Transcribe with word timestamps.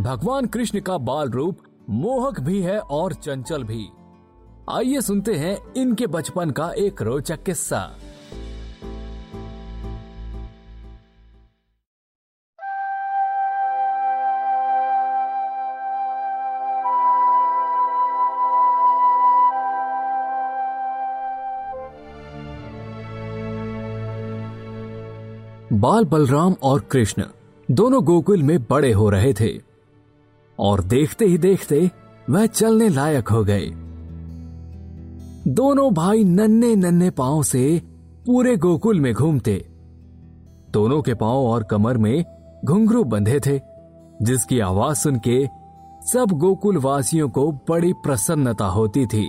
भगवान 0.00 0.46
कृष्ण 0.46 0.80
का 0.80 0.98
बाल 0.98 1.30
रूप 1.30 1.58
मोहक 1.90 2.40
भी 2.40 2.60
है 2.60 2.78
और 2.78 3.12
चंचल 3.12 3.64
भी। 3.64 3.86
आइए 4.70 5.00
सुनते 5.00 5.34
हैं 5.34 5.74
इनके 5.74 6.06
बचपन 6.06 6.50
का 6.50 6.70
एक 6.70 7.02
रोचक 7.02 7.42
किस्सा। 7.42 7.98
बाल 25.72 26.04
बलराम 26.04 26.54
और 26.62 26.80
कृष्ण 26.80 27.24
दोनों 27.70 28.04
गोकुल 28.04 28.42
में 28.42 28.58
बड़े 28.70 28.92
हो 28.92 29.10
रहे 29.10 29.32
थे। 29.32 29.73
और 30.58 30.84
देखते 30.84 31.24
ही 31.24 31.38
देखते 31.38 31.90
वह 32.30 32.46
चलने 32.46 32.88
लायक 32.88 33.28
हो 33.28 33.44
गए 33.44 33.70
दोनों 35.48 35.92
भाई 35.94 36.24
नन्हे 36.24 36.74
नन्हे 36.76 37.10
पाँव 37.10 37.42
से 37.42 37.82
पूरे 38.26 38.56
गोकुल 38.56 39.00
में 39.00 39.12
घूमते। 39.14 39.54
दोनों 40.70 41.00
के 41.02 41.14
पाँव 41.14 41.46
और 41.46 41.62
कमर 41.62 41.96
में 41.96 42.24
घुंघरू 42.64 43.02
बंधे 43.04 43.40
थे, 43.40 43.58
जिसकी 44.22 44.60
आवाज़ 44.60 44.98
सुन 44.98 45.20
के 45.28 45.44
सब 46.08 46.32
गोकुल 46.32 46.78
वासियों 46.78 47.28
को 47.28 47.50
बड़ी 47.68 47.92
प्रसन्नता 47.92 48.66
होती 48.66 49.06
थी। 49.06 49.26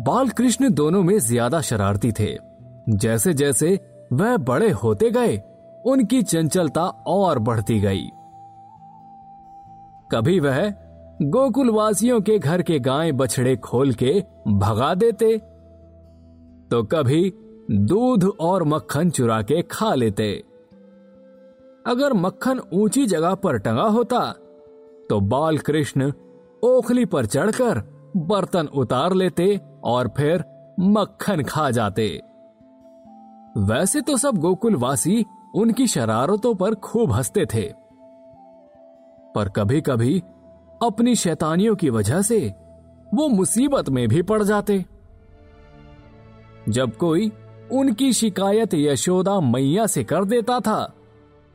बाल 0.00 0.28
कृष्ण 0.28 0.72
दोनों 0.72 1.02
में 1.02 1.18
ज़्यादा 1.18 1.60
शरारती 1.60 2.12
थे। 2.12 2.36
जैसे 2.88 3.34
जैसे 3.34 3.78
वह 4.12 4.36
बड़े 4.36 4.70
होते 4.70 5.10
गए, 5.10 5.36
उनकी 5.86 6.22
चंचलता 6.22 6.84
और 7.06 7.38
बढ़ती 7.38 7.80
गई। 7.80 8.06
कभी 10.14 10.38
वह 10.40 10.68
गोकुलवासियों 11.22 12.20
के 12.20 12.38
घर 12.38 12.62
के 12.62 12.78
गाय 12.78 13.12
बछड़े 13.12 13.56
खोल 13.56 13.92
के 13.92 14.12
भगा 14.48 14.94
देते 14.94 15.36
तो 16.70 16.82
कभी 16.82 17.32
दूध 17.70 18.24
और 18.40 18.64
मक्खन 18.64 19.10
चुरा 19.10 19.40
के 19.42 19.62
खा 19.62 19.94
लेते। 19.94 20.32
अगर 21.86 22.12
मक्खन 22.12 22.60
ऊँची 22.72 23.06
जगह 23.06 23.34
पर 23.34 23.58
टंगा 23.58 23.86
होता 23.88 24.20
तो 25.10 25.20
बाल 25.20 25.58
कृष्ण 25.58 26.12
ओखली 26.62 27.04
पर 27.04 27.26
चढ़कर 27.26 27.82
बर्तन 28.16 28.68
उतार 28.74 29.14
लेते 29.14 29.60
और 29.84 30.08
फिर 30.08 30.44
मक्खन 30.80 31.42
खा 31.42 31.70
जाते। 31.70 32.08
वैसे 33.60 34.00
तो 34.00 34.16
सब 34.16 34.38
गोकुलवासी 34.38 35.24
उनकी 35.54 35.86
शरारतों 35.86 36.54
पर 36.54 36.74
खूब 36.74 37.12
हँसते 37.12 37.46
थे। 37.54 37.83
पर 39.34 39.48
कभी 39.48 39.80
कभी 39.80 40.22
अपनी 40.82 41.14
शैतानियों 41.14 41.76
की 41.76 41.90
वजह 41.90 42.22
से 42.22 42.54
वो 43.14 43.28
मुसीबत 43.28 43.88
में 43.88 44.08
भी 44.08 44.22
पड़ 44.22 44.42
जाते। 44.42 44.84
जब 46.68 46.96
कोई 46.96 47.32
उनकी 47.72 48.12
शिकायत 48.12 48.74
यशोदा 48.74 49.40
मैया 49.40 49.86
से 49.86 50.04
कर 50.04 50.24
देता 50.24 50.60
था, 50.60 50.92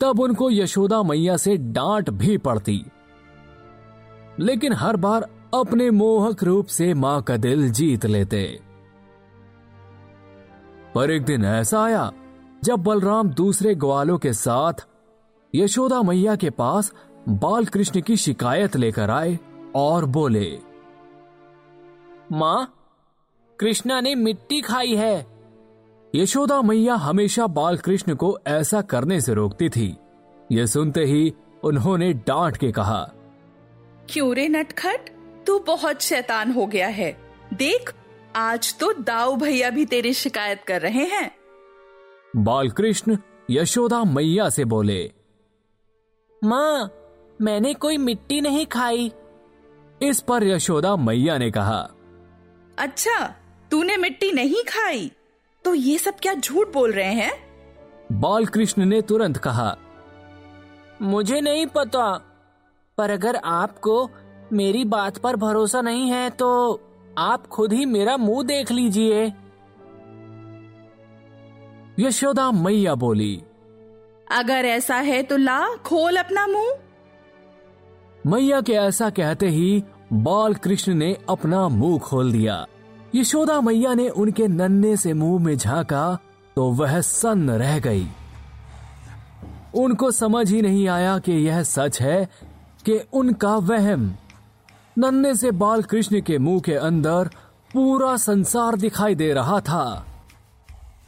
तब 0.02 0.20
उनको 0.20 0.52
यशोदा 0.52 1.04
मैया 1.04 1.38
से 1.38 1.58
डांट 1.58 2.10
भी 2.10 2.38
पड़ती। 2.38 2.86
लेकिन 4.40 4.74
हर 4.74 4.96
बार 4.96 5.28
अपने 5.54 5.92
मोहक 5.92 6.44
रूप 6.44 6.66
से 6.66 6.94
माँ 6.94 7.22
का 7.22 7.38
दिल 7.38 7.72
जीत 7.72 8.06
लेते। 8.06 8.60
पर 10.96 11.12
एक 11.12 11.24
दिन 11.24 11.46
ऐसा 11.46 11.84
आया, 11.84 12.12
जब 12.64 12.80
बलराम 12.80 13.30
दूसरे 13.30 13.76
ग्वालों 13.76 14.18
के 14.18 14.34
साथ 14.34 14.74
यशोदा 15.56 16.02
मैया 16.02 16.36
के 16.36 16.50
पास 16.50 16.94
बाल 17.30 17.66
कृष्ण 17.66 18.02
की 18.02 18.16
शिकायत 18.18 18.76
लेकर 18.76 19.10
आए 19.10 19.40
और 19.76 20.06
बोले 20.06 20.60
माँ 22.32 22.76
कृष्णा 23.60 24.02
ने 24.02 24.16
मिट्टी 24.16 24.62
खाई 24.62 24.96
है। 24.96 25.26
यशोदा 26.16 26.62
मैया 26.62 26.96
हमेशा 26.96 27.48
बाल 27.48 27.78
कृष्ण 27.78 28.16
को 28.16 28.40
ऐसा 28.48 28.82
करने 28.82 29.22
से 29.22 29.34
रोकती 29.34 29.70
थी। 29.70 29.98
यह 30.52 30.66
सुनते 30.66 31.02
ही 31.02 31.34
उन्होंने 31.64 32.14
डांट 32.14 32.58
के 32.58 32.72
कहा 32.72 33.12
क्यों 34.10 34.36
रे 34.36 34.48
नटखट? 34.48 35.00
तू 35.48 35.60
बहुत 35.60 36.02
शैतान 36.02 36.52
हो 36.52 36.66
गया 36.66 36.88
है। 36.88 37.18
देख 37.54 37.94
आज 38.36 38.78
तो 38.80 38.94
दाऊ 38.94 39.36
भैया 39.36 39.70
भी 39.70 39.86
तेरी 39.86 40.14
शिकायत 40.14 40.64
कर 40.68 40.82
रहे 40.82 41.06
हैं। 41.06 41.32
बाल 42.36 42.70
कृष्ण 42.70 43.18
यशोदा 43.52 44.04
मैया 44.04 44.50
से 44.50 44.66
बोले 44.66 45.12
माँ 46.44 46.92
मैंने 47.42 47.74
कोई 47.74 47.98
मिट्टी 47.98 48.42
नहीं 48.42 48.66
खाई। 48.66 49.12
इस 50.02 50.20
पर 50.22 50.44
यशोदा 50.44 50.96
मैया 50.96 51.38
ने 51.38 51.50
कहा 51.52 51.80
अच्छा 52.78 53.18
तूने 53.72 53.98
मिट्टी 53.98 54.32
नहीं 54.32 54.64
खाई? 54.64 55.12
तो 55.66 55.74
ये 55.74 55.98
सब 55.98 56.16
क्या 56.22 56.34
झूठ 56.34 56.74
बोल 56.74 56.92
रहे 56.92 57.14
हैं? 57.14 57.32
बाल 58.12 58.46
कृष्ण 58.46 58.86
ने 58.86 59.02
तुरंत 59.02 59.38
कहा 59.38 59.76
मुझे 61.02 61.42
नहीं 61.42 61.66
पता 61.66 62.12
पर 62.98 63.10
अगर 63.10 63.36
आपको 63.36 64.10
मेरी 64.54 64.84
बात 64.86 65.18
पर 65.18 65.36
भरोसा 65.36 65.82
नहीं 65.82 66.10
है 66.12 66.30
तो 66.30 66.50
आप 67.18 67.48
खुद 67.48 67.74
ही 67.74 67.86
मेरा 67.86 68.18
मुँह 68.18 68.44
देख 68.44 68.72
लीजिए। 68.72 69.26
यशोदा 72.00 72.52
मैया 72.52 72.96
बोली 72.96 73.36
अगर 74.32 74.66
ऐसा 74.66 74.96
है 74.96 75.24
तो 75.24 75.38
ला 75.38 75.76
खोल 75.76 76.18
अपना 76.18 76.48
मुँह। 76.48 76.78
मैया 78.28 78.62
के 78.62 78.74
ऐसा 78.74 79.10
कहते 79.10 79.48
ही 79.48 79.84
बाल 80.14 80.54
कृष्ण 80.54 80.94
ने 80.94 81.18
अपना 81.30 81.68
मुँह 81.68 82.00
खोल 82.00 82.32
दिया। 82.32 82.66
यशोदा 83.16 83.62
मैया 83.62 83.94
ने 83.94 84.10
उनके 84.10 84.48
नन्हे 84.48 84.98
से 84.98 85.14
मुँह 85.14 85.44
में 85.44 85.58
झांका 85.58 86.18
तो 86.56 86.72
वह 86.72 87.02
सन्न 87.02 87.50
रह 87.50 87.80
गई। 87.80 88.08
उनको 89.76 90.12
समझ 90.12 90.52
ही 90.52 90.62
नहीं 90.62 90.88
आया 90.88 91.18
कि 91.20 91.32
यह 91.32 91.64
सच 91.64 92.02
है 92.02 92.30
कि 92.86 93.00
उनका 93.14 93.56
वहम 93.56 94.16
नन्हे 94.98 95.36
से 95.36 95.52
बाल 95.52 95.84
कृष्ण 95.84 96.22
के 96.22 96.38
मुँह 96.38 96.60
के 96.60 96.74
अंदर 96.74 97.30
पूरा 97.74 98.18
संसार 98.18 98.76
दिखाई 98.76 99.16
दे 99.16 99.34
रहा 99.34 99.60
था। 99.60 100.06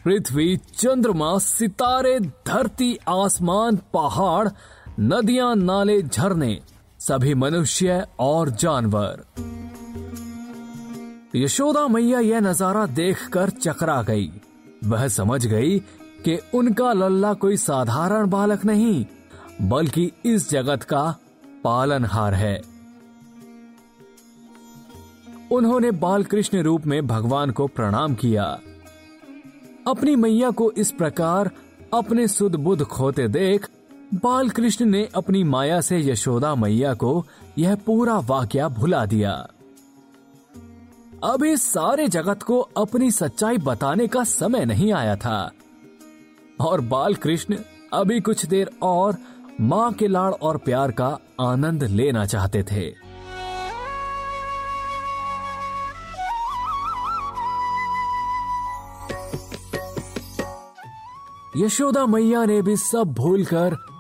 पृथ्वी, 0.06 0.58
चंद्रमा, 0.58 1.38
सितारे, 1.38 2.20
धरती, 2.20 2.98
आसमान, 3.10 3.76
पहाड़, 3.94 4.50
नदियाँ, 5.00 5.56
नाले 5.56 6.02
झरने 6.02 6.60
सभी 7.01 7.34
मनुष्य 7.34 8.06
और 8.19 8.50
जानवर। 8.50 9.23
यशोदा 11.35 11.88
मैया 11.88 12.19
यह 12.19 12.39
नज़ारा 12.39 12.85
देखकर 12.85 13.50
चकरा 13.50 14.01
गई। 14.01 14.29
वह 14.84 15.07
समझ 15.07 15.45
गई 15.45 15.79
कि 16.25 16.38
उनका 16.53 16.94
लल्ला 16.94 17.34
कोई 17.34 17.57
साधारण 17.57 18.29
बालक 18.29 18.66
नहीं, 18.66 19.06
बल्कि 19.62 20.12
इस 20.25 20.50
जगत 20.50 20.83
का 20.83 21.03
पालनहार 21.63 22.33
है। 22.33 22.62
उन्होंने 25.51 25.92
बाल 25.92 26.24
कृष्ण 26.24 26.62
रूप 26.62 26.86
में 26.86 27.07
भगवान 27.07 27.51
को 27.51 27.68
प्रणाम 27.68 28.15
किया। 28.15 28.45
अपनी 29.88 30.15
मैया 30.15 30.51
को 30.51 30.71
इस 30.71 30.92
प्रकार 30.92 31.51
अपने 31.94 32.27
सुध 32.27 32.56
बुध 32.56 32.83
खोते 32.83 33.27
देख 33.27 33.69
बाल 34.13 34.50
कृष्ण 34.50 34.86
ने 34.86 35.10
अपनी 35.16 35.44
माया 35.44 35.81
से 35.81 36.12
यशोदा 36.12 36.56
मैया 36.56 36.94
को 36.94 37.25
यह 37.58 37.75
पूरा 37.75 38.19
वाक्य 38.19 38.68
भुला 38.68 39.06
दिया। 39.06 39.48
अब 41.24 41.44
इस 41.44 41.72
सारे 41.72 42.08
जगत 42.08 42.44
को 42.44 42.60
अपनी 42.60 43.12
सच्चाई 43.12 43.58
बताने 43.58 44.08
का 44.08 44.24
समय 44.24 44.66
नहीं 44.66 44.94
आया 44.94 45.16
था। 45.16 45.52
और 46.62 46.81
बाल 46.81 47.16
कृष्ण 47.16 47.58
अभी 47.94 48.22
कुछ 48.22 48.46
देर 48.46 48.72
और 48.81 49.18
माँ 49.62 49.94
के 49.94 50.08
लाड़ 50.08 50.34
और 50.34 50.57
प्यार 50.57 50.92
का 50.92 51.18
आनंद 51.42 51.84
लेना 51.84 52.25
चाहते 52.25 52.64
थे। 52.64 53.12
यशोदा 61.57 62.06
मैया 62.06 62.46
ने 62.46 62.62
भी 62.62 62.78
सब 62.78 63.04
भूलकर 63.04 63.91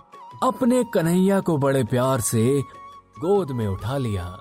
अपने 0.43 0.83
कन्हैया 0.83 1.39
को 1.39 1.57
बड़े 1.57 1.83
प्यार 1.83 2.21
से 2.21 2.61
गोद 3.19 3.51
में 3.51 3.67
उठा 3.67 3.97
लिया। 3.97 4.37